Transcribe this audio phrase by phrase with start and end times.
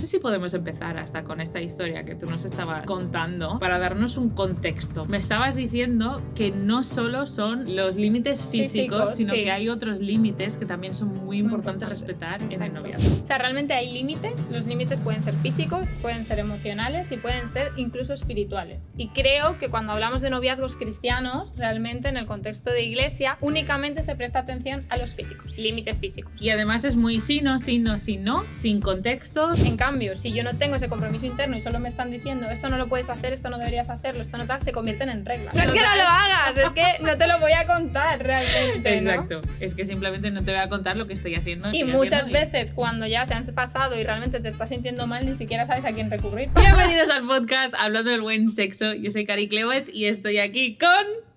[0.00, 4.16] sé si podemos empezar hasta con esta historia que tú nos estabas contando para darnos
[4.16, 5.04] un contexto.
[5.04, 9.42] Me estabas diciendo que no solo son los límites físicos, Físicos, sino sí.
[9.42, 13.22] que hay otros límites que también son muy importantes importantes, respetar en el noviazgo.
[13.22, 14.48] O sea, realmente hay límites.
[14.50, 18.92] Los límites pueden ser físicos, pueden ser emocionales y pueden ser incluso espirituales.
[18.96, 24.02] Y creo que cuando hablamos de noviazgos cristianos, realmente en el contexto de iglesia, únicamente
[24.02, 26.40] se presta atención a los físicos, límites físicos.
[26.40, 29.50] Y además es muy sí, no, sí, no, sí, no, sin contexto.
[29.54, 32.68] En cambio, si yo no tengo ese compromiso interno y solo me están diciendo esto
[32.68, 35.54] no lo puedes hacer, esto no deberías hacerlo, esto no tal, se convierten en reglas.
[35.54, 39.00] No es que no lo hagas, es que no te lo voy a contar realmente.
[39.00, 39.10] ¿no?
[39.10, 39.40] Exacto.
[39.58, 41.68] Es que simplemente no te voy a contar lo que estoy haciendo.
[41.72, 44.68] Y estoy muchas haciendo y- veces cuando ya se han pasado y realmente te estás
[44.68, 46.50] sintiendo mal, ni siquiera sabes a quién recurrir.
[46.54, 48.94] Bienvenidos al podcast Hablando del Buen Sexo.
[48.94, 51.29] Yo soy Cari Clewet y estoy aquí con.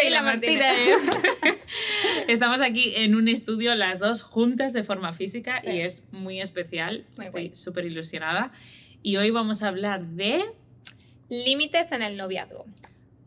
[0.00, 0.76] Keila Martínez.
[2.28, 5.72] Estamos aquí en un estudio, las dos juntas de forma física Sí.
[5.72, 7.04] y es muy especial.
[7.16, 8.52] Muy Estoy súper ilusionada.
[9.02, 10.44] Y hoy vamos a hablar de.
[11.28, 12.66] Límites en el noviazgo.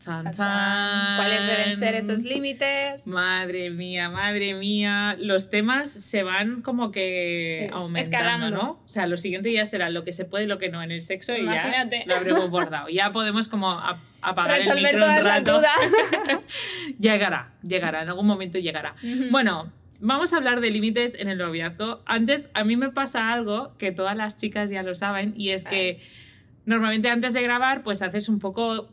[0.03, 0.33] Tan, Chan, chan.
[0.33, 1.15] tan.
[1.17, 3.05] ¿Cuáles deben ser esos límites?
[3.07, 5.15] Madre mía, madre mía.
[5.19, 8.49] Los temas se van como que Es- aumentando, escalando.
[8.49, 8.71] ¿no?
[8.85, 10.91] O sea, lo siguiente ya será lo que se puede y lo que no en
[10.91, 12.87] el sexo y ya lo habremos bordado.
[12.89, 13.71] Ya podemos como
[14.21, 15.57] apagar el Resolver micro un rato.
[15.57, 16.39] dudas.
[16.99, 18.95] llegará, llegará, en algún momento llegará.
[19.31, 22.01] Bueno, vamos a hablar de límites en el noviazgo.
[22.05, 25.63] Antes, a mí me pasa algo que todas las chicas ya lo saben y es
[25.63, 26.01] que
[26.65, 28.89] normalmente antes de grabar, pues haces un poco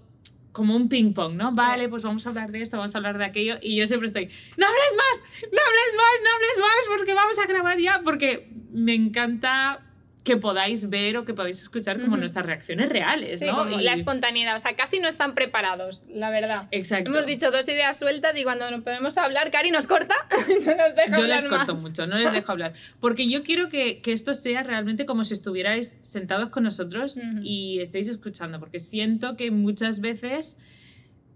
[0.56, 1.52] como un ping pong, ¿no?
[1.52, 4.06] Vale, pues vamos a hablar de esto, vamos a hablar de aquello y yo siempre
[4.06, 8.00] estoy, no hables más, no hables más, no hables más porque vamos a grabar ya,
[8.02, 9.85] porque me encanta
[10.26, 13.58] que podáis ver o que podáis escuchar como nuestras reacciones reales, Sí, ¿no?
[13.58, 14.56] como Y- la espontaneidad.
[14.56, 16.66] O sea, casi no están preparados, la verdad.
[16.72, 17.12] Exacto.
[17.12, 20.16] Hemos dicho dos ideas sueltas y cuando nos podemos hablar, Cari nos corta,
[20.66, 21.82] no nos deja Yo hablar les corto más.
[21.84, 22.74] mucho, no les dejo hablar.
[23.00, 27.38] Porque yo quiero que, que esto sea realmente como si estuvierais sentados con nosotros Ujú.
[27.42, 30.58] y estéis escuchando, porque siento que muchas veces,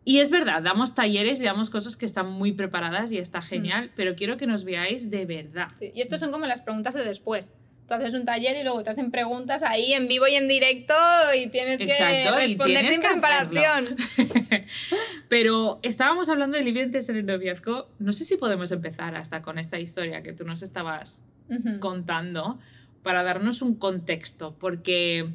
[0.04, 3.92] y es verdad, damos talleres y damos cosas que están muy preparadas y está genial,
[3.94, 5.68] pero quiero que nos veáis de verdad.
[5.78, 7.54] Sí, Y estos son como las preguntas de después.
[7.90, 10.94] Tú haces un taller y luego te hacen preguntas ahí en vivo y en directo
[11.36, 13.96] y tienes Exacto, que responder tienes sin que preparación.
[15.28, 17.88] Pero estábamos hablando de límites en el noviazgo.
[17.98, 21.24] No sé si podemos empezar hasta con esta historia que tú nos estabas
[21.80, 22.60] contando
[23.02, 25.28] para darnos un contexto, porque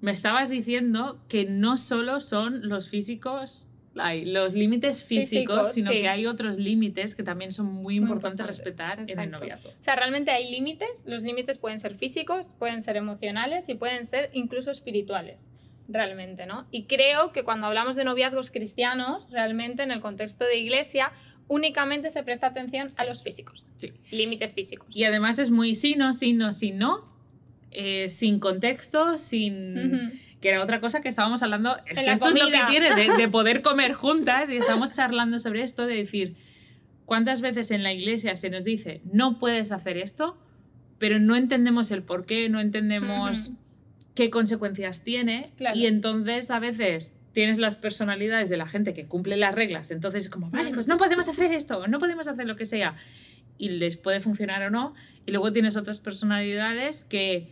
[0.00, 3.68] me estabas diciendo que no solo son los físicos,
[3.98, 6.00] hay los límites físicos, Físicos, sino sí.
[6.00, 9.70] que hay otros límites que también son muy, importantes, importantes, respetar en el noviazgo.
[9.70, 11.06] O sea, realmente hay límites.
[11.06, 15.52] Los límites pueden ser físicos, pueden ser emocionales y pueden ser incluso espirituales.
[15.88, 16.66] Realmente, ¿no?
[16.72, 21.12] Y creo que cuando hablamos de noviazgos cristianos, realmente en el contexto de iglesia,
[21.48, 23.70] únicamente se presta atención a los físicos.
[23.76, 23.92] Sí.
[24.10, 24.94] Límites físicos.
[24.96, 27.08] Y además es muy sí, no, sí, no, sí, no,
[27.70, 30.20] eh, sin contexto, sin...
[30.46, 31.76] que era otra cosa que estábamos hablando.
[31.86, 35.40] Es que esto es lo que tiene de, de poder comer juntas y estamos charlando
[35.40, 36.36] sobre esto, de decir,
[37.04, 40.38] ¿cuántas veces en la iglesia se nos dice, no puedes hacer esto,
[40.98, 43.50] pero no entendemos el por qué, no entendemos
[44.14, 45.50] qué consecuencias tiene?
[45.56, 45.76] Claro.
[45.76, 50.26] Y entonces a veces tienes las personalidades de la gente que cumple las reglas, entonces
[50.26, 52.94] es como, vale, pues no podemos hacer esto, no podemos hacer lo que sea.
[53.58, 54.94] Y les puede funcionar o no.
[55.24, 57.50] Y luego tienes otras personalidades que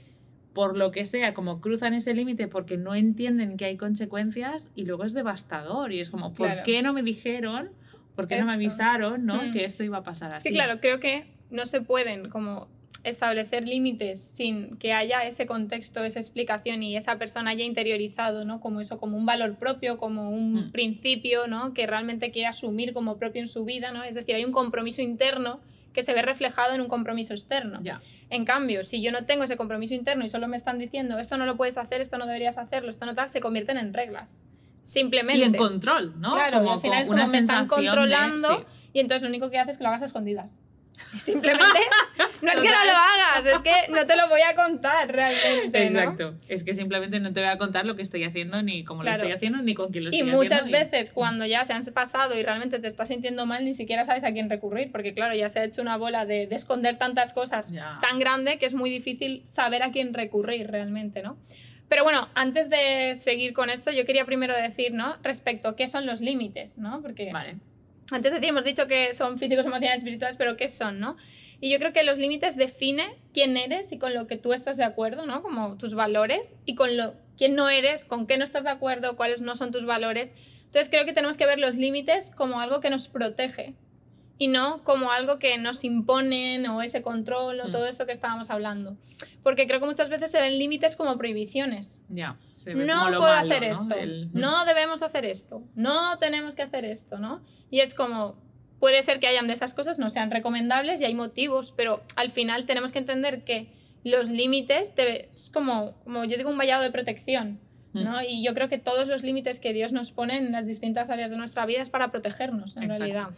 [0.54, 4.84] por lo que sea, como cruzan ese límite porque no entienden que hay consecuencias y
[4.84, 6.62] luego es devastador y es como, ¿por Claro.
[6.64, 7.70] qué no me dijeron?
[8.14, 8.54] ¿Por qué no me Esto.
[8.82, 9.42] avisaron ¿no?
[9.42, 9.50] Mm.
[9.52, 10.48] que esto iba a pasar así?
[10.48, 12.68] Sí, claro, creo que no se pueden como
[13.02, 18.60] establecer límites sin que haya ese contexto, esa explicación y esa persona haya interiorizado, ¿no?
[18.60, 20.70] Como eso, como un valor propio, como un Mm.
[20.72, 21.74] principio, ¿no?
[21.74, 24.04] Que realmente quiere asumir como propio en su vida, ¿no?
[24.04, 25.60] Es decir, hay un compromiso interno
[25.92, 27.80] que se ve reflejado en un compromiso externo.
[27.82, 27.98] Ya.
[28.34, 31.36] En cambio, si yo no tengo ese compromiso interno y solo me están diciendo esto
[31.36, 34.40] no lo puedes hacer, esto no deberías hacerlo, esto no tal, se convierten en reglas.
[34.82, 35.38] Simplemente.
[35.38, 36.34] Y en control, ¿no?
[36.34, 38.64] Claro, y al final es como me están de- controlando sí.
[38.92, 40.60] y entonces lo único que haces es que lo hagas a escondidas.
[41.16, 41.64] Simplemente,
[42.42, 45.78] no es que no lo hagas, es que no te lo voy a contar realmente.
[45.78, 45.84] ¿no?
[46.00, 46.34] Exacto.
[46.48, 49.18] Es que simplemente no te voy a contar lo que estoy haciendo, ni cómo Claro.
[49.18, 50.78] lo estoy haciendo, ni con quién lo Y estoy muchas haciendo.
[50.78, 54.04] ni- veces cuando ya se han pasado y realmente te estás sintiendo mal, ni siquiera
[54.04, 56.98] sabes a quién recurrir, porque claro, ya se ha hecho una bola de, de esconder
[56.98, 61.36] tantas cosas tan grande que es muy difícil saber a quién recurrir realmente, ¿no?
[61.88, 65.16] Pero bueno, antes de seguir con esto, yo quería primero decir, ¿no?
[65.22, 67.02] Respecto a qué son los límites, ¿no?
[67.02, 67.56] Porque Vale.
[68.10, 71.16] Antes de decir, hemos dicho que son físicos, emocionales, espirituales, pero ¿qué son, no?
[71.60, 74.76] Y yo creo que los límites define quién eres y con lo que tú estás
[74.76, 75.42] de acuerdo, ¿no?
[75.42, 79.16] Como tus valores y con lo quién no eres, con qué no estás de acuerdo,
[79.16, 80.32] cuáles no son tus valores.
[80.66, 83.74] Entonces creo que tenemos que ver los límites como algo que nos protege
[84.38, 87.72] y no como algo que nos imponen o ese control o Mm.
[87.72, 88.96] todo esto que estábamos hablando.
[89.42, 92.00] Porque creo que muchas veces se ven límites como prohibiciones.
[92.08, 93.70] Ya, se ve No como lo puedo malo, hacer ¿no?
[93.70, 93.96] esto,
[94.32, 97.42] no debemos hacer esto, no tenemos que hacer esto, ¿no?
[97.70, 98.36] Y es como,
[98.80, 102.30] puede ser que hayan de esas cosas, no sean recomendables y hay motivos, pero al
[102.30, 103.68] final tenemos que entender que
[104.02, 107.60] los límites debe- es como, como yo digo, un vallado de protección.
[107.94, 108.20] ¿no?
[108.20, 108.24] Mm.
[108.28, 111.30] Y yo creo que todos los límites que Dios nos pone en las distintas áreas
[111.30, 112.98] de nuestra vida es para protegernos, en Exacto.
[113.04, 113.28] realidad.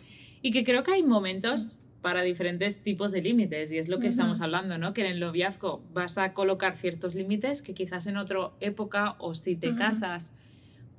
[0.47, 4.07] Y que creo que hay momentos para diferentes tipos de límites y es lo que
[4.07, 4.95] estamos hablando, ¿no?
[4.95, 9.35] Que en el noviazgo vas a colocar ciertos límites que quizás en otra época o
[9.35, 10.33] si te casas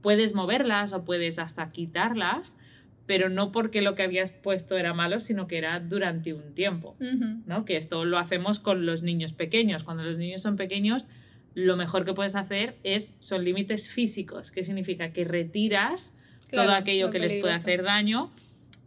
[0.01, 2.57] puedes moverlas o puedes hasta quitarlas,
[3.05, 6.97] pero no porque lo que habías puesto era malo, sino que era durante un tiempo.
[7.45, 7.63] ¿no?
[7.63, 9.85] Que esto lo hacemos con los niños pequeños.
[9.85, 11.07] Cuando los niños son pequeños,
[11.53, 16.17] lo mejor que puedes hacer es son límites físicos, que significa que retiras
[16.49, 18.33] Claro, todo aquello lo que les puede hacer daño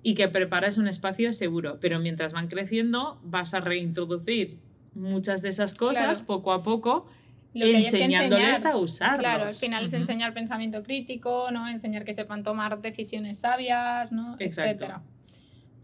[0.03, 1.79] y que preparas un espacio seguro.
[1.81, 4.59] Pero mientras van creciendo, vas a reintroducir
[4.95, 6.27] muchas de esas cosas Claro.
[6.27, 7.07] poco a poco,
[7.55, 8.73] Lo que enseñándoles enseñar.
[8.73, 9.19] a usarlos.
[9.21, 11.69] Claro, al final es enseñar pensamiento crítico, ¿no?
[11.69, 14.37] Enseñar que sepan tomar decisiones sabias, ¿no?
[14.39, 14.71] Exacto.
[14.71, 15.03] Etcétera.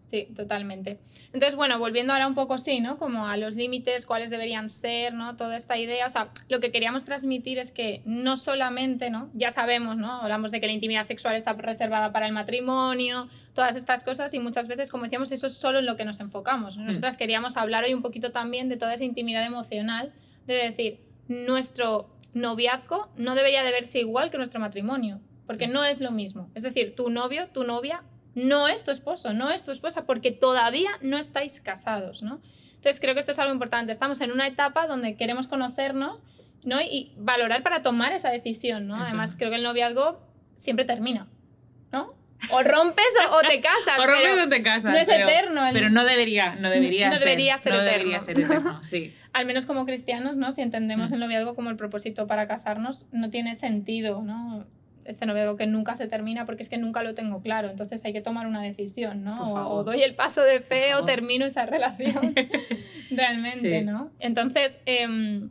[0.07, 1.01] Sí, totalmente.
[1.33, 2.97] Entonces, bueno, volviendo ahora un poco, sí, ¿no?
[2.97, 5.37] Como a los límites, cuáles deberían ser, ¿no?
[5.37, 9.31] Toda esta idea, o sea, lo que queríamos transmitir es que no solamente, ¿no?
[9.35, 10.23] Ya sabemos, ¿no?
[10.23, 14.39] Hablamos de que la intimidad sexual está reservada para el matrimonio, todas estas cosas, y
[14.39, 16.77] muchas veces, como decíamos, eso es solo en lo que nos enfocamos.
[16.77, 20.13] Nosotras queríamos hablar hoy un poquito también de toda esa intimidad emocional,
[20.47, 26.01] de decir, nuestro noviazgo no debería de verse igual que nuestro matrimonio, porque no es
[26.01, 26.49] lo mismo.
[26.55, 28.05] Es decir, tu novio, tu novia,
[28.37, 32.41] no es tu esposo, no es tu esposa, porque todavía no estáis casados, ¿no?
[32.77, 33.91] Entonces creo que esto es algo importante.
[33.91, 36.25] Estamos en una etapa donde queremos conocernos,
[36.63, 36.81] ¿no?
[36.81, 38.95] Y valorar para tomar esa decisión, ¿no?
[38.97, 39.05] Eso.
[39.07, 40.21] Además, creo que el noviazgo
[40.55, 41.27] siempre termina,
[41.91, 42.15] ¿no?
[42.53, 43.99] O rompes o, o te casas.
[43.99, 45.67] O rompes o te casas, no es pero- eterno.
[45.67, 47.29] el- Pero no debería, no debería No ser.
[47.29, 47.99] debería ser no eterno.
[47.99, 49.15] debería ser eterno, sí.
[49.33, 50.53] al menos como cristianos, ¿no?
[50.53, 51.15] Si entendemos Mm.
[51.15, 54.67] el noviazgo como el propósito para casarnos, no tiene sentido, ¿no?
[55.07, 58.13] Este noviazgo que nunca se termina porque es que nunca lo tengo claro, entonces hay
[58.13, 59.43] que tomar una decisión, ¿no?
[59.43, 59.77] O-.
[59.79, 62.35] O, doy el paso de fe o termino esa relación
[63.11, 63.85] realmente, Sí.
[63.85, 64.11] ¿no?
[64.21, 65.51] Entonces, em,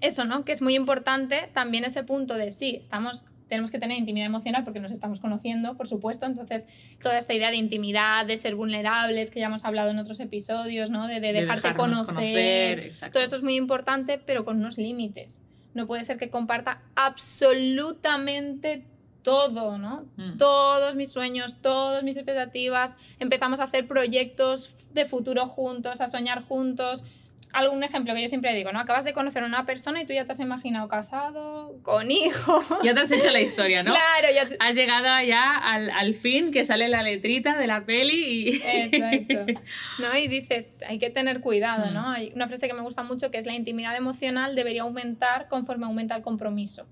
[0.00, 0.44] eso, ¿no?
[0.44, 4.64] Que es muy importante también ese punto de sí, estamos tenemos que tener intimidad emocional
[4.64, 6.24] porque nos estamos conociendo, por supuesto.
[6.24, 6.66] Entonces,
[7.02, 10.88] toda esta idea de intimidad, de ser vulnerables, que ya hemos hablado en otros episodios,
[10.88, 11.06] ¿no?
[11.06, 12.78] De, de De dejarte conocer.
[12.78, 13.12] exacto.
[13.18, 15.44] Todo eso es muy importante, pero con unos límites.
[15.74, 18.84] No puede ser que comparta absolutamente
[19.22, 20.04] todo, ¿no?
[20.16, 20.36] Mm.
[20.38, 22.96] Todos mis sueños, todas mis expectativas.
[23.18, 27.04] Empezamos a hacer proyectos de futuro juntos, a soñar juntos.
[27.52, 28.80] Algún ejemplo que yo siempre digo, ¿no?
[28.80, 32.64] Acabas de conocer a una persona y tú ya te has imaginado casado, con hijos.
[32.84, 33.92] Ya te has hecho la historia, ¿no?
[33.92, 37.84] Claro, ya te- Has llegado ya al, al fin que sale la letrita de la
[37.84, 38.48] peli y...
[38.64, 39.60] Exacto.
[39.98, 40.16] ¿No?
[40.18, 41.94] Y dices, hay que tener cuidado, Mm.
[41.94, 42.08] ¿no?
[42.10, 45.84] Hay una frase que me gusta mucho que es la intimidad emocional debería aumentar conforme
[45.86, 46.86] aumenta el compromiso.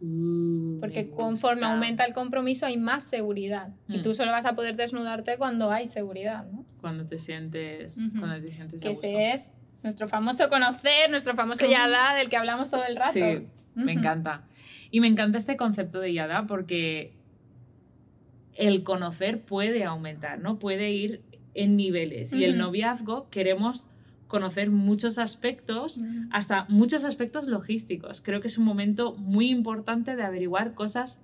[0.00, 3.68] Uh, Porque me conforme aumenta el compromiso hay más seguridad.
[3.88, 4.02] Y Mm.
[4.02, 6.64] tú solo vas a poder desnudarte cuando hay seguridad, ¿no?
[6.80, 9.06] Cuando te sientes, cuando te sientes a Que gusto.
[9.08, 13.12] ese es nuestro famoso conocer, nuestro famoso yada del que hablamos todo el rato.
[13.12, 14.44] Sí, me encanta.
[14.90, 17.14] Y me encanta este concepto de yada porque
[18.54, 20.58] el conocer puede aumentar, ¿no?
[20.58, 21.22] Puede ir
[21.54, 22.32] en niveles.
[22.32, 23.88] Y el noviazgo queremos
[24.28, 28.20] conocer muchos aspectos, hasta muchos aspectos logísticos.
[28.20, 31.22] Creo que es un momento muy importante de averiguar cosas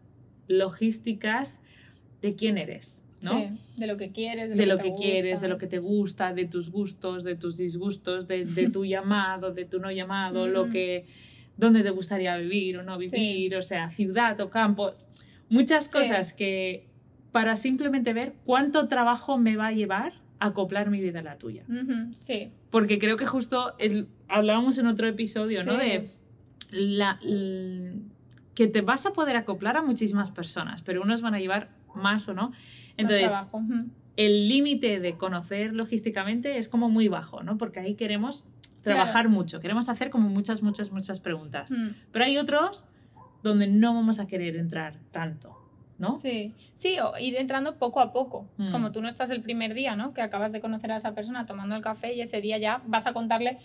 [0.48, 1.60] logísticas
[2.22, 3.38] de quién eres, ¿no?
[3.38, 5.46] Sí, de lo que quieres, de, de lo que quieres, gusta.
[5.46, 9.52] de lo que te gusta, de tus gustos, de tus disgustos, de, de tu llamado,
[9.52, 11.06] de tu no llamado, lo que,
[11.56, 14.92] dónde te gustaría vivir o no vivir, o sea, ciudad o campo,
[15.48, 15.90] muchas Sí.
[15.90, 16.86] cosas que
[17.32, 21.64] para simplemente ver cuánto trabajo me va a llevar acoplar mi vida a la tuya.
[22.20, 25.76] Sí, Porque creo que justo el- hablábamos en otro episodio, ¿no?
[25.76, 26.08] De
[26.70, 28.00] la, l-
[28.54, 32.28] que te vas a poder acoplar a muchísimas personas, pero unos van a llevar más
[32.28, 32.52] o no.
[32.96, 33.32] Entonces,
[34.16, 37.58] el límite de conocer logísticamente es como muy bajo, ¿no?
[37.58, 38.44] Porque ahí queremos
[38.82, 41.70] trabajar mucho, queremos hacer como muchas, muchas, muchas preguntas.
[41.70, 41.88] Mm.
[42.12, 42.86] Pero hay otros
[43.42, 45.56] donde no vamos a querer entrar tanto,
[45.98, 46.18] ¿no?
[46.18, 48.46] Sí, sí, o ir entrando poco a poco.
[48.58, 48.72] Es Mm.
[48.72, 50.12] como tú no estás el primer día, ¿no?
[50.12, 53.06] Que acabas de conocer a esa persona tomando el café y ese día ya vas
[53.06, 53.58] a contarle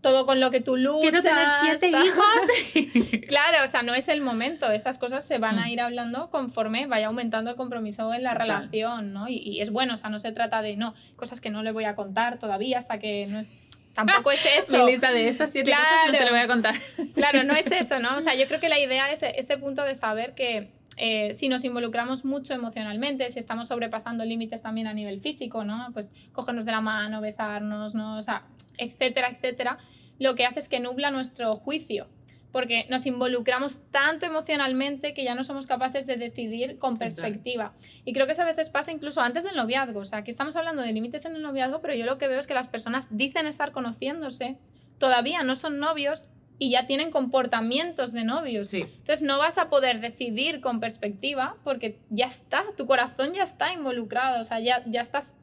[0.00, 1.00] todo con lo que tú luchas.
[1.00, 3.20] Quiero tener siete hijos.
[3.28, 4.70] Claro, o sea, no es el momento.
[4.70, 5.68] Esas cosas se van a Mm.
[5.68, 8.46] ir hablando conforme vaya aumentando el compromiso en la Total.
[8.46, 9.28] relación, ¿no?
[9.28, 11.72] Y, y es bueno, o sea, no se trata de, no, cosas que no le
[11.72, 13.48] voy a contar todavía hasta que no es...
[13.96, 14.84] Tampoco es eso.
[14.84, 16.24] Mi lista de estas siete cosas no te Claro.
[16.26, 16.74] lo voy a contar.
[17.14, 18.16] Claro, no es eso, ¿no?
[18.16, 21.48] O sea, yo creo que la idea es este punto de saber que eh, si
[21.48, 25.88] nos involucramos mucho emocionalmente, si estamos sobrepasando límites también a nivel físico, ¿no?
[25.92, 28.16] Pues cogernos de la mano, besarnos, ¿no?
[28.16, 28.44] O sea,
[28.78, 29.78] etcétera, etcétera,
[30.18, 32.06] lo que hace es que nubla nuestro juicio
[32.52, 37.74] porque nos involucramos tanto emocionalmente que ya no somos capaces de decidir con perspectiva.
[38.04, 40.00] Y creo que eso a veces pasa incluso antes del noviazgo.
[40.00, 42.38] O sea, aquí estamos hablando de límites en el noviazgo, pero yo lo que veo
[42.38, 44.56] es que las personas dicen estar conociéndose,
[44.98, 48.72] todavía no son novios y ya tienen comportamientos de novios.
[48.72, 53.72] Entonces no vas a poder decidir con perspectiva porque ya está, tu corazón ya está
[53.72, 55.34] involucrado, o sea, ya, ya estás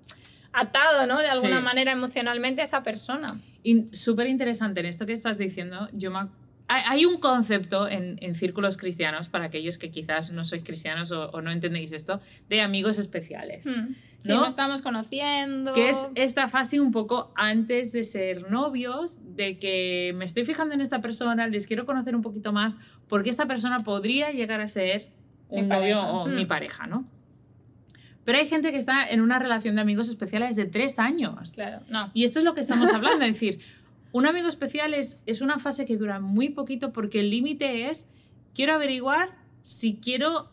[0.52, 1.20] atado, ¿no?
[1.20, 3.40] De alguna manera emocionalmente a esa persona.
[3.92, 6.20] Súper interesante en esto que estás diciendo, yo me
[6.68, 11.52] hay un concepto en, círculos cristianos, para aquellos que quizás no sois cristianos o, no
[11.52, 13.66] entendéis esto, de amigos especiales.
[14.24, 14.40] ¿no?
[14.40, 15.74] nos estamos conociendo.
[15.74, 20.74] Que es esta fase un poco antes de ser novios, de que me estoy fijando
[20.74, 22.78] en esta persona, les quiero conocer un poquito más,
[23.08, 25.10] porque esta persona podría llegar a ser
[25.50, 26.48] un novio o mi hmm.
[26.48, 27.06] pareja, ¿no?
[28.24, 31.52] Pero hay gente que está en una relación de amigos especiales de tres años.
[31.56, 32.10] Claro, no.
[32.14, 33.60] Y esto es lo que estamos hablando, es decir,
[34.14, 38.08] un amigo especial es, es una fase que dura muy poquito porque el límite es,
[38.54, 40.50] quiero averiguar si quiero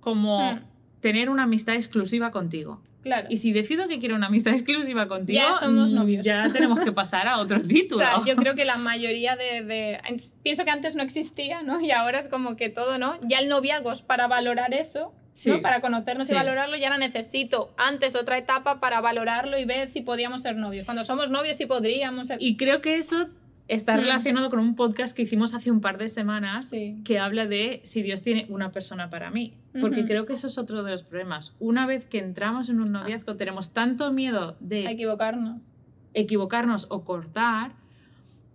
[0.00, 0.60] como hmm.
[1.00, 2.82] tener una amistad exclusiva contigo.
[3.02, 3.26] Claro.
[3.28, 6.24] Y si decido que quiero una amistad exclusiva contigo, ya somos mm, novios.
[6.24, 8.02] Ya tenemos que pasar a otro título.
[8.04, 10.00] O sea, yo creo que la mayoría de, de,
[10.42, 11.82] Pienso que antes no existía, ¿no?
[11.82, 13.18] Y ahora es como que todo, ¿no?
[13.22, 15.12] Ya el noviazgo es para valorar eso
[15.62, 20.00] para conocernos y valorarlo, ya ahora necesito antes otra etapa para valorarlo y ver si
[20.00, 20.84] podíamos ser novios.
[20.84, 22.38] Cuando somos novios sí podríamos ser...
[22.40, 23.28] Y creo que eso
[23.66, 26.70] está relacionado con un podcast que hicimos hace un par de semanas
[27.04, 29.54] que habla de si Dios tiene una persona para mí.
[29.80, 31.56] Porque creo que eso es otro de los problemas.
[31.58, 34.86] Una vez que entramos en un noviazgo tenemos tanto miedo de...
[34.86, 35.72] equivocarnos.
[36.12, 37.72] Equivocarnos o cortar.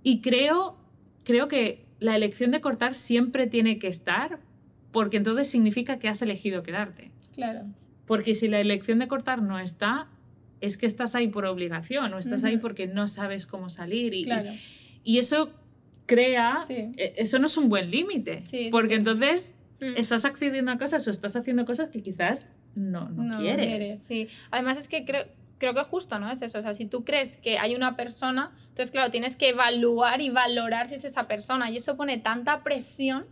[0.02, 0.78] Y creo,
[1.26, 4.40] creo que la elección de cortar siempre tiene que estar
[4.92, 7.12] porque entonces significa que has elegido quedarte.
[7.34, 7.66] Claro.
[8.06, 10.08] Porque si la elección de cortar no está,
[10.62, 14.14] es que estás ahí por obligación o estás ahí porque no sabes cómo salir.
[14.14, 14.28] Y,
[15.04, 15.52] y, eso
[16.06, 19.94] crea, e, eso no es un buen límite, porque entonces mm.
[19.96, 24.00] estás accediendo a cosas o estás haciendo cosas que quizás no, no, quieres.
[24.02, 25.26] Sí, además es que creo,
[25.58, 26.32] creo que justo, ¿no?
[26.32, 29.50] Es eso, o sea, si tú crees que hay una persona, entonces claro, tienes que
[29.50, 33.26] evaluar y valorar si es esa persona y eso pone tanta presión.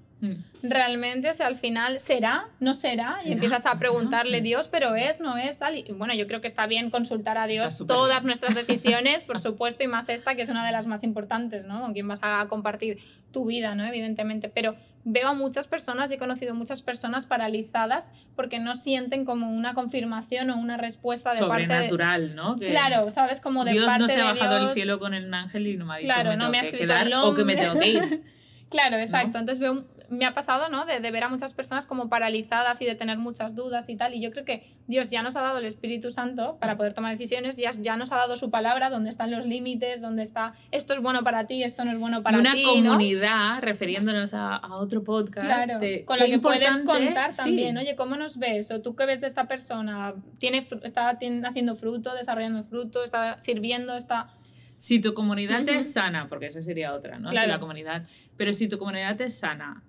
[0.63, 2.47] Realmente, o sea, al final, ¿será?
[2.59, 3.17] ¿No será?
[3.23, 5.77] Y empiezas a preguntarle, Dios, pero es, no es, tal.
[5.77, 9.83] Y bueno, yo creo que está bien consultar a Dios todas nuestras decisiones, por supuesto,
[9.83, 11.81] y más esta, que es una de las más importantes, ¿no?
[11.81, 12.97] Con quien vas a compartir
[13.31, 13.85] tu vida, ¿no?
[13.85, 14.49] Evidentemente.
[14.49, 19.49] Pero veo a muchas personas y he conocido muchas personas paralizadas porque no sienten como
[19.49, 22.35] una confirmación o una respuesta de Sobrenatural, parte de...
[22.35, 22.57] ¿no?
[22.57, 23.39] claro, ¿sabes?
[23.39, 25.93] Como de Dios no se ha bajado del cielo con el ángel y no me
[25.93, 28.23] ha dicho claro, me no me ha que quedar o que me tengo que ir.
[28.69, 29.39] Claro, exacto.
[29.39, 30.85] Entonces veo me ha pasado, ¿no?
[30.85, 34.13] De, ver a muchas personas como paralizadas y de tener muchas dudas y tal.
[34.13, 37.11] Y yo creo que Dios ya nos ha dado el Espíritu Santo para poder tomar
[37.11, 40.93] decisiones, Dios ya nos ha dado su palabra, donde están los límites, donde está esto
[40.93, 42.63] es bueno para ti, esto no es bueno para ti.
[42.63, 45.45] Una comunidad, refiriéndonos a, otro podcast.
[45.45, 47.77] Claro, con lo que puedes contar también.
[47.77, 48.71] Oye, ¿cómo nos ves?
[48.71, 50.13] ¿O tú qué ves de esta persona?
[50.39, 54.29] ¿Tiene, ¿Está haciendo fruto, desarrollando fruto, está sirviendo, está
[54.77, 57.29] si tu comunidad es sana, porque eso sería otra, ¿no?
[57.29, 57.47] Claro.
[57.47, 58.05] la comunidad,
[58.37, 59.83] pero si tu comunidad es sana,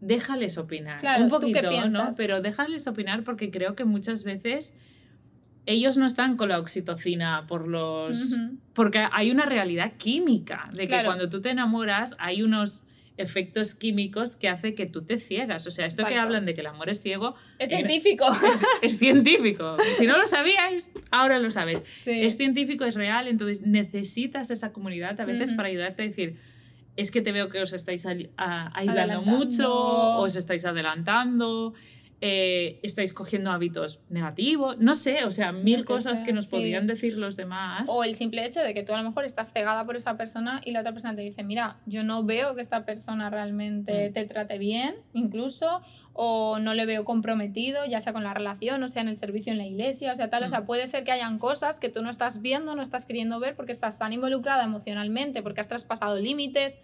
[0.00, 1.00] déjales opinar.
[1.20, 2.10] un poquito, ¿no?
[2.16, 4.76] Pero déjales opinar porque creo que muchas veces
[5.66, 8.36] ellos no están con la oxitocina por los.
[8.72, 12.84] Porque hay una realidad química de que cuando tú te enamoras hay unos
[13.18, 15.66] efectos químicos que hace que tú te ciegas.
[15.66, 17.34] O sea, esto que hablan de que el amor es ciego...
[17.58, 18.26] Es científico.
[18.80, 19.76] Es, científico.
[19.98, 21.84] Si no lo sabíais, ahora lo sabes.
[22.06, 26.38] Es científico, es real, entonces necesitas esa comunidad a veces para ayudarte a decir,
[26.98, 28.04] es que te veo que os estáis
[28.36, 31.72] aislando mucho, os estáis adelantando,
[32.20, 37.16] eh, estáis cogiendo hábitos negativos, no sé, o sea, mil cosas que nos podrían decir
[37.16, 37.84] los demás.
[37.86, 40.60] O el simple hecho de que tú a lo mejor estás cegada por esa persona
[40.64, 44.12] y la otra persona te dice, mira, yo no veo que esta persona realmente mm.
[44.14, 45.80] te trate bien, incluso,
[46.12, 49.52] o no le veo comprometido, ya sea con la relación, o sea en el servicio
[49.52, 50.66] en la iglesia, o sea tal, o sea, mm.
[50.66, 53.70] puede ser que hayan cosas que tú no estás viendo, no estás queriendo ver porque
[53.70, 56.78] estás tan involucrada emocionalmente, porque has traspasado límites,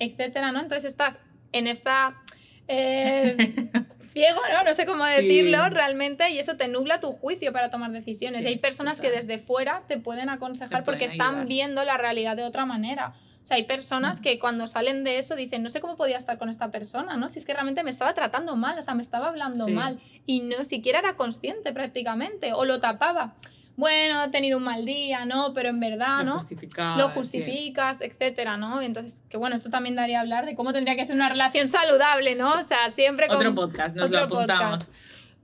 [0.00, 0.60] etcétera, ¿no?
[0.60, 1.20] Entonces estás
[1.52, 2.20] en esta...
[2.66, 3.70] Eh,
[4.10, 4.64] ciego, ¿no?
[4.64, 8.44] No sé cómo decirlo realmente y eso te nubla tu juicio para tomar decisiones.
[8.44, 12.44] y hay personas que desde fuera te pueden aconsejar porque están viendo la realidad de
[12.44, 13.14] otra manera.
[13.42, 16.36] O sea, hay personas que cuando salen de eso dicen, no sé cómo podía estar
[16.36, 17.30] con esta persona, ¿no?
[17.30, 20.40] Si es que realmente me estaba tratando mal, o sea, me estaba hablando mal y
[20.40, 23.34] no siquiera era consciente prácticamente o lo tapaba.
[23.80, 25.52] Bueno, he tenido un mal día, ¿no?
[25.54, 26.32] Pero en verdad, Lo ¿no?
[26.34, 27.14] justificas, Lo sí.
[27.14, 28.80] justificas, etcétera, ¿no?
[28.80, 31.28] Y entonces, que bueno, esto también daría a hablar de cómo tendría que ser una
[31.28, 32.52] relación saludable, ¿no?
[32.54, 33.38] O sea, siempre con...
[33.38, 34.78] Otro podcast, nos lo otro apuntamos.
[34.78, 34.92] podcast.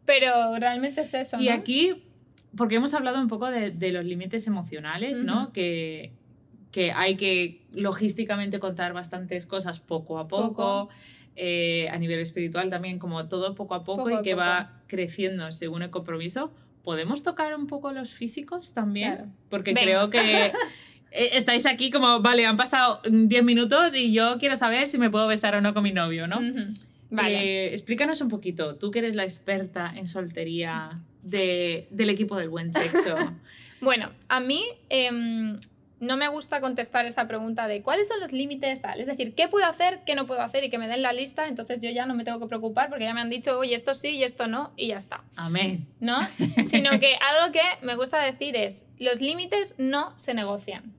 [0.04, 1.54] Pero realmente es eso, Y ¿no?
[1.54, 2.04] aquí,
[2.56, 5.52] porque hemos hablado un poco de, de los límites emocionales, ¿no?
[5.52, 6.12] Que,
[6.70, 10.46] que hay que logísticamente contar bastantes cosas poco a poco.
[10.54, 10.88] Poco.
[11.38, 14.40] eh, a nivel espiritual también, como todo poco a poco, Poco y que poco.
[14.46, 16.50] va creciendo según el compromiso.
[16.86, 19.14] ¿Podemos tocar un poco los físicos también?
[19.16, 19.30] Claro.
[19.50, 19.82] Porque Venga.
[19.82, 20.46] creo que
[21.10, 25.10] eh, estáis aquí como, vale, han pasado 10 minutos y yo quiero saber si me
[25.10, 26.38] puedo besar o no con mi novio, ¿no?
[27.10, 27.66] Vale.
[27.66, 32.48] Eh, explícanos un poquito, tú que eres la experta en soltería de- del equipo del
[32.50, 33.16] buen sexo.
[33.80, 35.54] Bueno, a mí em,
[36.00, 39.00] no me gusta contestar esta pregunta de cuáles son los límites tal.
[39.00, 41.48] Es decir, ¿qué puedo hacer, qué no puedo hacer y que me den la lista?
[41.48, 43.94] Entonces yo ya no me tengo que preocupar porque ya me han dicho, oye, esto
[43.94, 45.24] sí y esto no y ya está.
[45.36, 45.86] Amén.
[46.00, 46.18] ¿No?
[46.66, 50.95] Sino que algo que me gusta decir es, los límites no se negocian.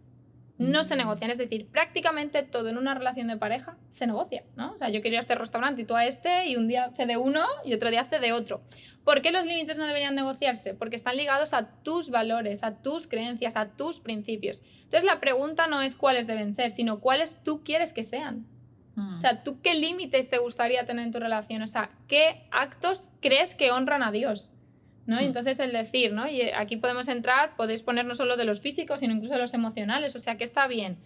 [0.57, 0.97] No se Mm.
[0.99, 4.73] negocian, es decir, prácticamente todo en una relación de pareja se negocia, ¿no?
[4.73, 6.91] O sea, yo quiero ir a este restaurante y tú a este, y un día
[6.95, 8.61] cede uno y otro día cede otro.
[9.03, 10.73] ¿Por qué los límites no deberían negociarse?
[10.73, 14.61] Porque están ligados a tus valores, a tus creencias, a tus principios.
[14.83, 18.47] Entonces la pregunta no es cuáles deben ser, sino cuáles tú quieres que sean.
[18.95, 19.13] Mm.
[19.13, 21.61] O sea, ¿tú qué límites te gustaría tener en tu relación?
[21.61, 24.51] O sea, ¿qué actos crees que honran a Dios?
[25.07, 25.19] ¿No?
[25.19, 25.27] Y Mm.
[25.27, 26.27] entonces el decir, ¿no?
[26.27, 29.53] Y aquí podemos entrar, podéis poner no solo de los físicos, sino incluso de los
[29.55, 30.97] emocionales, o sea, que está bien.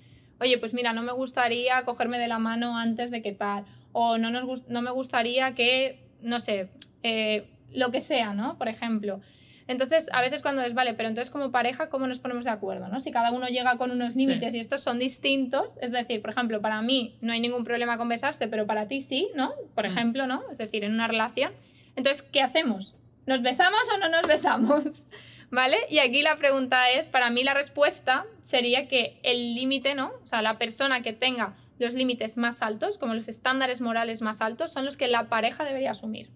[0.42, 4.18] Oye, pues mira, no me gustaría cogerme de la mano antes de que tal, o
[4.18, 6.70] no, nos gust- no me gustaría que, no sé,
[7.04, 8.58] eh, lo que sea, ¿no?
[8.58, 9.22] Por ejemplo.
[9.68, 12.88] Entonces, a veces cuando es, vale, pero entonces como pareja, ¿cómo nos ponemos de acuerdo?
[12.90, 13.00] ¿no?
[13.00, 16.60] Si cada uno llega con unos límites y estos son distintos, es decir, por ejemplo,
[16.60, 19.54] para mí no hay ningún problema con besarse, pero para ti sí, ¿no?
[19.76, 19.92] Por Mm.
[19.92, 20.42] ejemplo, ¿no?
[20.52, 21.54] Es decir, en una relación.
[21.96, 22.96] Entonces, ¿qué hacemos?
[23.26, 25.08] ¿Nos besamos o no nos besamos?
[25.52, 25.78] ¿Vale?
[25.90, 30.14] Y aquí la pregunta es, para mí la respuesta sería que el límite, ¿no?
[30.24, 34.42] O sea, la persona que tenga los límites más altos, como los estándares morales más
[34.42, 36.30] altos, son los que la pareja debería asumir.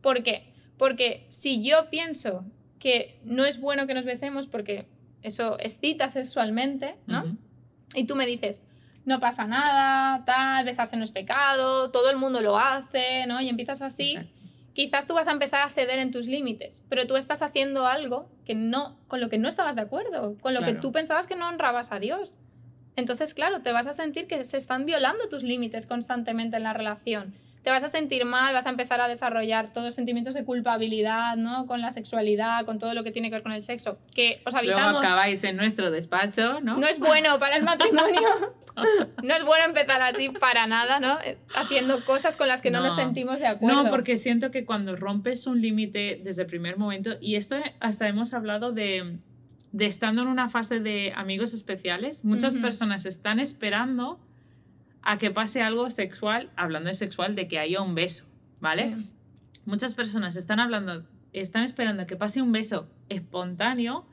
[0.00, 0.52] ¿Por qué?
[0.76, 2.44] Porque si yo pienso
[2.78, 4.88] que no es bueno que nos besemos porque
[5.22, 7.36] eso excita sexualmente, ¿no?
[7.94, 8.62] Y tú me dices,
[9.04, 13.40] no pasa nada, tal, besarse no es pecado, todo el mundo lo hace, ¿no?
[13.40, 14.39] Y empiezas así, Exacto.
[14.74, 18.28] Quizás tú vas a empezar a ceder en tus límites, pero tú estás haciendo algo
[18.44, 21.36] que no, con lo que no estabas de acuerdo, con lo que tú pensabas que
[21.36, 22.38] no honrabas a Dios.
[22.96, 26.72] Entonces, claro, te vas a sentir que se están violando tus límites constantemente en la
[26.72, 27.34] relación.
[27.62, 31.66] Te vas a sentir mal, vas a empezar a desarrollar todos sentimientos de culpabilidad, ¿no?
[31.66, 33.98] Con la sexualidad, con todo lo que tiene que ver con el sexo.
[34.14, 36.78] Que os Luego avisamos, acabáis en nuestro despacho, ¿no?
[36.78, 38.20] no es bueno para el matrimonio.
[39.22, 41.18] No es bueno empezar así para nada, ¿no?
[41.54, 43.02] Haciendo cosas con las que no, nos No.
[43.02, 43.82] sentimos de acuerdo.
[43.82, 48.08] No, porque siento que cuando rompes un límite desde el primer momento, y esto hasta
[48.08, 49.18] hemos hablado de,
[49.72, 52.62] de estando en una fase de amigos especiales, muchas Ujú.
[52.62, 54.18] personas están esperando
[55.02, 58.24] a que pase algo sexual, hablando de sexual, de que haya un beso,
[58.60, 58.94] ¿vale?
[58.96, 59.10] Sí.
[59.64, 64.06] Muchas personas están hablando, están esperando a que pase un beso espontáneo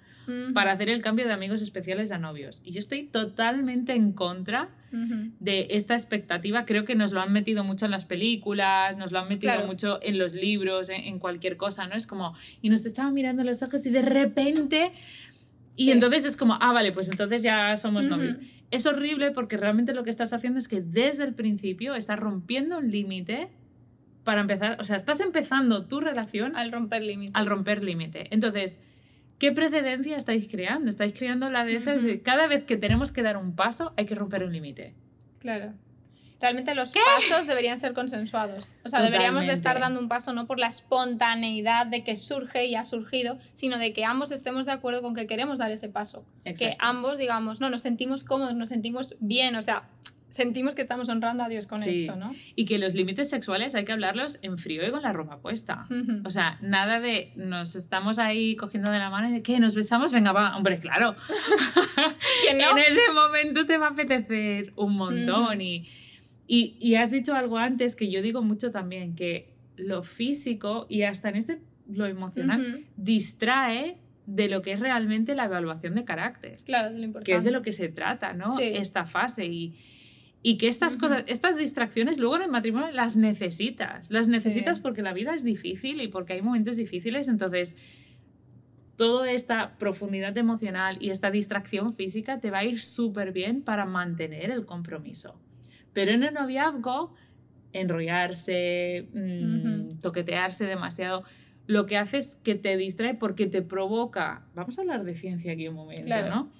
[0.53, 2.61] para hacer el cambio de amigos especiales a novios.
[2.65, 6.65] Y yo estoy totalmente en contra de esta expectativa.
[6.65, 9.67] Creo que nos lo han metido mucho en las películas, nos lo han metido Claro.
[9.67, 11.95] mucho en los libros, en, en cualquier cosa, ¿no?
[11.95, 14.91] Es como, y nos estaban mirando los ojos y de repente...
[15.77, 15.91] Y Sí.
[15.91, 18.37] entonces es como, ah, vale, pues entonces ya somos novios.
[18.71, 22.77] Es horrible porque realmente lo que estás haciendo es que desde el principio estás rompiendo
[22.79, 23.49] un límite
[24.23, 27.35] para empezar, o sea, estás empezando tu relación Al romper límites.
[27.35, 28.27] al romper límite.
[28.31, 28.83] Entonces,
[29.39, 30.89] ¿qué precedencia estáis creando?
[30.89, 34.15] Estáis creando la de de cada vez que tenemos que dar un paso hay que
[34.15, 34.93] romper un límite.
[35.39, 35.73] Claro.
[36.39, 38.71] Realmente los pasos deberían ser consensuados.
[38.85, 39.81] O sea, deberíamos de estar Totalmente.
[39.81, 43.91] dando un paso no por la espontaneidad de que surge y ha surgido, sino de
[43.93, 46.25] que ambos estemos de acuerdo con que queremos dar ese paso.
[46.43, 46.77] Que Exacto.
[46.79, 49.89] ambos digamos, no, nos sentimos cómodos, nos sentimos bien, o sea,
[50.29, 52.01] sentimos que estamos honrando a Dios con Sí.
[52.01, 52.33] esto, ¿no?
[52.55, 55.85] Y que los límites sexuales hay que hablarlos en frío y con la ropa puesta.
[55.89, 56.21] Ujú.
[56.25, 59.73] O sea, nada de nos estamos ahí cogiendo de la mano y de que nos
[59.73, 61.15] besamos, venga, va, hombre, claro.
[62.43, 62.71] ¿Quién no?
[62.71, 65.61] En ese momento te va a apetecer un montón.
[65.61, 65.87] y,
[66.47, 71.03] y, y has dicho algo antes que yo digo mucho también, que lo físico y
[71.03, 76.57] hasta en este lo emocional distrae de lo que es realmente la evaluación de carácter,
[76.65, 77.31] Claro, lo importante.
[77.31, 78.57] que es de lo que se trata, ¿no?
[78.57, 78.63] Sí.
[78.63, 79.75] Esta fase y,
[80.43, 84.83] y que estas cosas, estas distracciones luego en el matrimonio las necesitas, las necesitas Sí.
[84.83, 87.77] porque la vida es difícil y porque hay momentos difíciles, entonces
[88.97, 93.85] toda esta profundidad emocional y esta distracción física te va a ir súper bien para
[93.85, 95.39] mantener el compromiso.
[95.97, 97.15] Pero en el noviazgo,
[97.73, 101.23] enrollarse, mm, toquetearse demasiado,
[101.65, 105.53] lo que hace es que te distrae porque te provoca, vamos a hablar de ciencia
[105.53, 106.29] aquí un momento, Claro.
[106.29, 106.51] ¿no?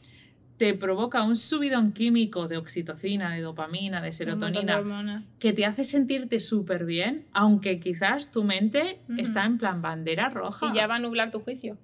[0.58, 4.82] Te provoca un subidón químico de oxitocina, de dopamina, de serotonina,
[5.40, 10.72] que te hace sentirte súper bien, aunque quizás tu mente está en plan bandera roja
[10.72, 11.78] Y ya va a nublar tu juicio.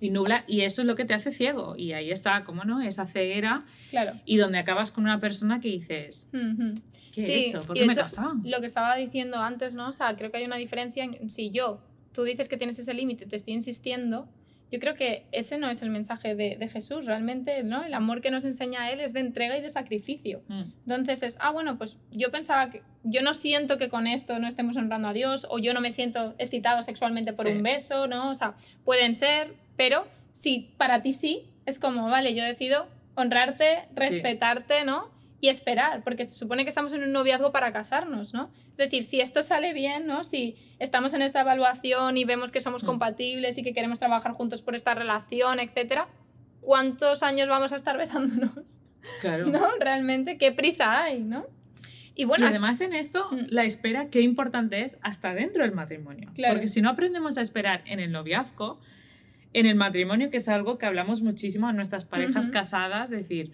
[0.00, 1.74] Y nubla, y eso es lo que te hace ciego.
[1.76, 2.80] Y ahí está, ¿cómo no?
[2.80, 4.18] Esa ceguera Claro.
[4.24, 6.26] y donde acabas con una persona que dices.
[6.32, 7.62] ¿qué Sí, he hecho?
[7.62, 8.34] ¿Por qué me he casado?
[8.44, 9.88] Lo que estaba diciendo antes, ¿no?
[9.88, 11.80] O sea, creo que hay una diferencia en si yo,
[12.12, 14.28] tú dices que tienes ese límite, te estoy insistiendo,
[14.70, 17.82] yo creo que ese no es el mensaje de, de Jesús, realmente, ¿no?
[17.84, 20.42] El amor que nos enseña a Él es de entrega y de sacrificio.
[20.48, 20.62] Mm.
[20.86, 24.46] Entonces es, ah, bueno, pues yo pensaba que yo no siento que con esto no
[24.46, 27.52] estemos honrando a Dios o yo no me siento excitado sexualmente por Sí.
[27.52, 28.30] un beso, ¿no?
[28.30, 28.54] O sea,
[28.84, 35.10] pueden ser, pero si para ti sí, es como, vale, yo decido honrarte, respetarte, ¿no?
[35.42, 38.50] Y esperar, porque se supone que estamos en un noviazgo para casarnos, ¿no?
[38.72, 40.22] Es decir, si esto sale bien, ¿no?
[40.24, 42.86] Si estamos en esta evaluación y vemos que somos Mm.
[42.86, 46.08] compatibles y que queremos trabajar juntos por esta relación, etcétera,
[46.60, 48.52] ¿cuántos años vamos a estar besándonos?
[49.22, 49.46] Claro.
[49.46, 49.66] ¿no?
[49.78, 51.46] Realmente, qué prisa hay, ¿no?
[52.14, 53.46] Y bueno, y además en esto, Mm.
[53.48, 56.30] la espera, qué importante es hasta dentro del matrimonio.
[56.34, 56.54] Claro.
[56.54, 58.78] Porque si no aprendemos a esperar en el noviazgo,
[59.54, 62.52] en el matrimonio, que es algo que hablamos muchísimo a nuestras parejas Ujú.
[62.52, 63.52] casadas, decir,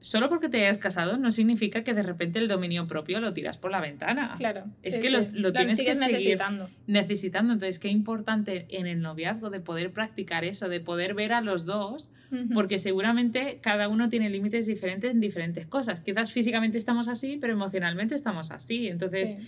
[0.00, 3.58] solo porque te hayas casado no significa que de repente el dominio propio lo tiras
[3.58, 4.34] por la ventana.
[4.36, 4.64] claro.
[4.82, 6.12] es sí, que sí, lo tienes que seguir.
[6.12, 6.70] necesitando.
[6.86, 11.40] Necesitando, entonces, qué importante en el noviazgo de poder practicar eso, de poder ver a
[11.42, 12.10] los dos
[12.54, 16.00] porque seguramente cada uno tiene límites diferentes en diferentes cosas.
[16.00, 18.88] Quizás físicamente estamos así, pero emocionalmente estamos así.
[18.88, 19.46] Entonces, Sí.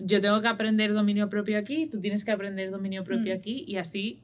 [0.00, 3.38] yo tengo que aprender dominio propio aquí, tú tienes que aprender dominio propio Mm.
[3.38, 4.20] aquí y así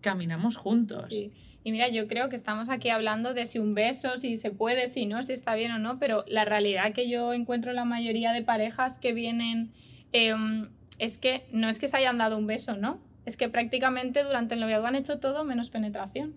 [0.00, 1.06] caminamos juntos.
[1.08, 1.30] Sí.
[1.62, 4.86] Y mira, yo creo que estamos aquí hablando de si un beso, si se puede,
[4.88, 7.84] si no, si está bien o no, pero la realidad que yo encuentro en la
[7.84, 9.72] mayoría de parejas que vienen
[10.12, 12.98] em, es que no es que se hayan dado un beso, ¿no?
[13.26, 16.34] Es que prácticamente durante el noviazgo han hecho todo menos penetración.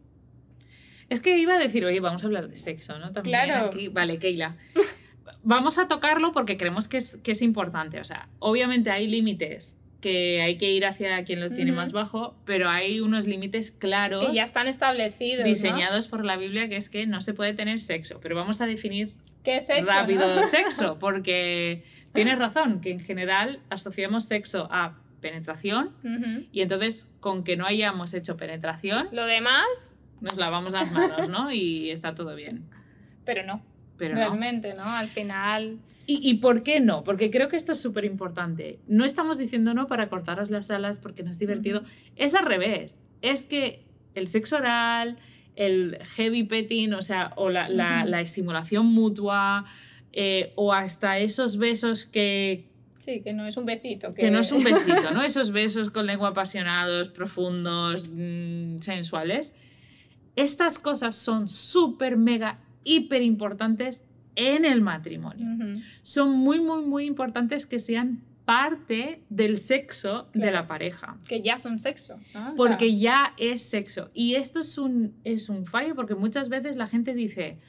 [1.10, 3.12] Es que iba a decir, oye, vamos a hablar de sexo, ¿no?
[3.14, 3.68] También Claro.
[3.68, 3.88] aquí.
[3.88, 4.58] Vale, Keila.
[5.46, 8.00] Vamos a tocarlo porque creemos que es, que es importante.
[8.00, 12.36] O sea, obviamente hay límites que hay que ir hacia quien lo tiene más bajo,
[12.44, 14.26] pero hay unos límites claros.
[14.26, 15.40] Que ya están establecidos.
[15.40, 15.46] ¿no?
[15.46, 18.20] diseñados por la Biblia, que es que no se puede tener sexo.
[18.22, 19.14] Pero vamos a definir
[19.46, 19.86] ¿Qué sexo?
[19.86, 20.46] rápido no?
[20.48, 25.96] sexo, porque tienes razón, que en general asociamos sexo a penetración
[26.52, 31.50] y entonces con que no hayamos hecho penetración Lo demás, nos lavamos las manos, ¿no?
[31.50, 32.66] Y está todo bien.
[33.24, 33.64] pero no.
[33.98, 34.84] Pero realmente, ¿no?
[34.84, 35.78] Al final.
[36.06, 37.04] ¿Y, ¿Y por qué no?
[37.04, 38.80] Porque creo que esto es súper importante.
[38.88, 41.84] No estamos diciendo no para cortaros las alas porque no es divertido.
[42.16, 43.02] Es al revés.
[43.22, 45.18] Es que el sexo oral,
[45.56, 49.66] el heavy petting, o sea, o la, la- estimulación mutua,
[50.12, 52.68] eh, o hasta esos besos que,
[53.00, 54.12] Sí, que no es un besito.
[54.12, 55.22] Que, que no es un besito, ¿no?
[55.26, 59.54] Esos besos con lengua apasionados, profundos, mm, sensuales.
[60.38, 65.46] Estas cosas son súper, mega, hiper importantes en el matrimonio
[66.02, 71.18] son muy, muy, muy importantes que sean parte del sexo de la pareja.
[71.26, 72.20] Que ya son sexo.
[72.58, 74.12] Porque ya es sexo.
[74.14, 77.60] Y esto es un, es un fallo porque muchas veces la gente dice,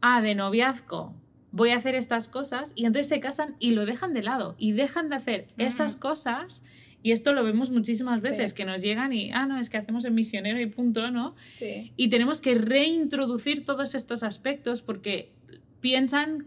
[0.00, 1.14] ah, de noviazgo
[1.52, 4.72] voy a hacer estas cosas y entonces se casan y lo dejan de lado y
[4.72, 6.02] dejan de hacer esas Ujú.
[6.02, 6.62] cosas.
[7.02, 8.28] Y esto lo vemos muchísimas Sí.
[8.28, 11.34] veces, que nos llegan y, ah, no, es que hacemos el misionero y punto, ¿no?
[11.56, 11.92] sí.
[11.96, 15.32] Y tenemos que reintroducir todos estos aspectos porque
[15.80, 16.46] piensan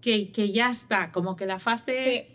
[0.00, 2.34] que, que ya está, como que la fase, Sí.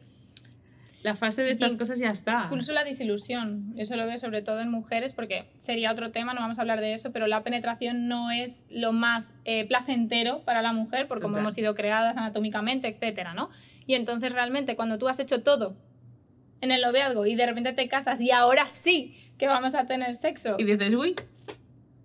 [1.04, 2.44] la fase de estas Y cosas ya está.
[2.46, 6.40] Incluso la disilusión, eso lo veo sobre todo en mujeres porque sería otro tema, no
[6.42, 10.62] vamos a hablar de eso, pero la penetración no es lo más eh, placentero para
[10.62, 13.50] la mujer por cómo hemos sido creadas anatómicamente, etcétera, ¿no?
[13.86, 15.76] Y entonces realmente cuando tú has hecho todo
[16.62, 20.16] en el noviazgo y de repente te casas y ahora sí que vamos a tener
[20.16, 21.16] sexo, Y dices, uy,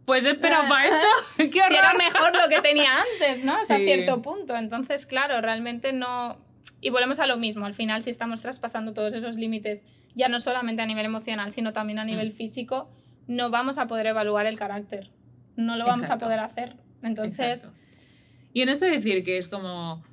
[0.04, 0.68] pues espera Ah.
[0.68, 1.98] para esto, qué si era horror.
[1.98, 3.54] mejor lo que tenía antes, ¿no?
[3.56, 3.84] Hasta Sí.
[3.84, 4.56] cierto punto.
[4.56, 6.38] Entonces, claro, realmente no...
[6.80, 10.38] Y volvemos a lo mismo, al final si estamos traspasando todos esos límites, ya no
[10.38, 12.32] solamente a nivel emocional, sino también a nivel Mm.
[12.36, 12.90] físico,
[13.26, 15.10] no vamos a poder evaluar el carácter.
[15.56, 16.26] No lo vamos Exacto.
[16.26, 16.76] a poder hacer.
[17.02, 17.78] Entonces, Exacto.
[18.52, 20.04] Y en eso decir que es como,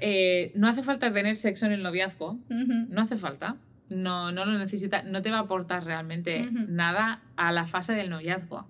[0.00, 3.56] eh, no hace falta tener sexo en el noviazgo, no hace falta.
[3.88, 8.10] No, no lo necesita, no te va a aportar realmente nada a la fase del
[8.10, 8.66] noviazgo.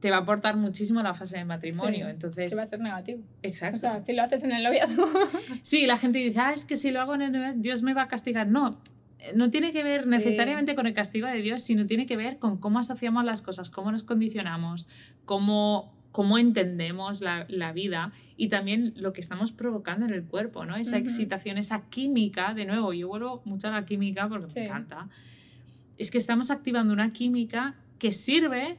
[0.00, 2.04] Te va a aportar muchísimo a la fase del matrimonio.
[2.04, 3.22] Sí, Entonces, que va a ser negativo.
[3.42, 3.78] exacto.
[3.78, 5.08] O sea, si lo haces en el noviazgo.
[5.62, 7.94] Sí, la gente dice, ah, es que si lo hago en el noviazgo, Dios me
[7.94, 8.46] va a castigar.
[8.46, 8.78] No,
[9.34, 12.58] no tiene que ver necesariamente con el castigo de Dios, sino tiene que ver con
[12.58, 14.86] cómo asociamos las cosas, cómo nos condicionamos,
[15.24, 20.64] cómo, cómo entendemos la, la vida y también lo que estamos provocando en el cuerpo,
[20.64, 20.74] ¿no?
[20.76, 24.60] Esa excitación, esa química, de nuevo, yo vuelvo mucho a la química porque Sí.
[24.60, 25.08] me encanta.
[25.98, 28.78] es que estamos activando una química que sirve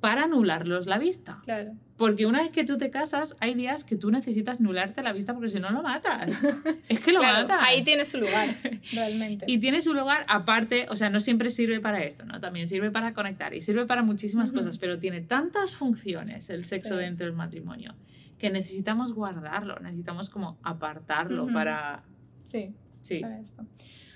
[0.00, 1.40] para anularlos la vista.
[1.44, 1.72] Claro.
[1.96, 5.34] Porque una vez que tú te casas, hay días que tú necesitas anularte la vista
[5.34, 6.38] porque si no lo matas.
[6.88, 7.58] Es que lo Claro, matas.
[7.66, 8.48] Ahí tiene su lugar,
[8.92, 9.44] realmente.
[9.48, 12.40] Y tiene su lugar aparte, o sea, no siempre sirve para esto, ¿no?
[12.40, 16.94] También sirve para conectar y sirve para muchísimas cosas, pero tiene tantas funciones el sexo
[16.96, 17.00] Sí.
[17.00, 17.94] dentro del matrimonio
[18.38, 22.04] que necesitamos guardarlo, necesitamos como apartarlo para...
[22.44, 23.18] Sí, Sí.
[23.18, 23.64] para esto.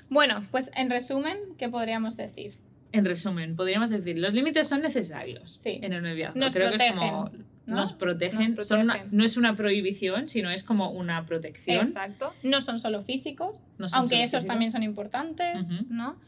[0.08, 2.56] Bueno, pues en resumen, ¿qué podríamos decir?
[2.92, 5.78] En resumen, podríamos decir, los límites son necesarios Sí.
[5.82, 6.38] en el noviazgo.
[6.38, 7.30] Nos Creo que es como...
[7.64, 9.16] Nos protegen, Nos son una- protegen.
[9.16, 11.78] no es una prohibición, sino es como una protección.
[11.86, 12.34] Exacto.
[12.42, 14.46] No son solo físicos, No son aunque solo esos físicos.
[14.46, 15.70] también son importantes.
[15.88, 16.18] ¿no?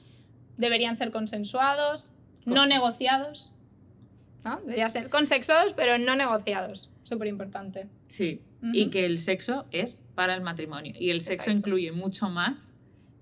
[0.56, 2.12] Deberían ser consensuados,
[2.44, 3.52] Co- no negociados.
[4.44, 4.60] ¿no?
[4.60, 6.90] Deberían ser consensuados, pero no negociados.
[7.02, 7.88] Súper importante.
[8.06, 8.40] Sí,
[8.72, 10.94] y que el sexo es para el matrimonio.
[10.98, 11.58] Y el sexo Exacto.
[11.58, 12.72] incluye mucho más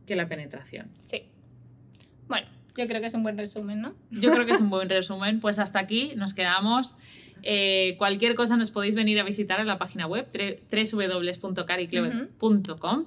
[0.07, 0.91] que la penetración.
[1.01, 1.31] Sí.
[2.77, 3.95] Yo creo que es un buen resumen, ¿no?
[4.11, 5.41] Yo creo que es un buen resumen.
[5.41, 6.97] Pues hasta aquí nos quedamos.
[7.43, 10.27] Eh, cualquier cosa nos podéis venir a visitar en la página web
[10.71, 13.05] www.cariclevet.com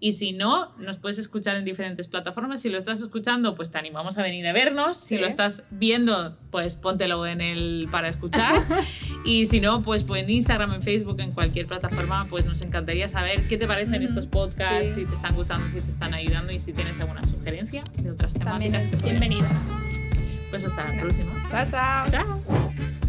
[0.00, 2.62] y si no, nos puedes escuchar en diferentes plataformas.
[2.62, 4.96] Si lo estás escuchando, pues te animamos a venir a vernos.
[4.96, 5.20] Si Sí.
[5.20, 8.54] lo estás viendo, pues póntelo en el para escuchar.
[9.24, 13.08] y si no, pues, pues en Instagram, en Facebook, en cualquier plataforma, pues nos encantaría
[13.08, 15.00] saber qué te parecen estos podcasts, Sí.
[15.00, 18.34] si te están gustando, si te están ayudando y si tienes alguna sugerencia de otras
[18.34, 18.92] También temáticas.
[18.92, 19.48] es que bienvenida.
[20.50, 21.32] Pues hasta la próxima.
[21.50, 22.08] Chao, chao.
[22.12, 23.07] Chao.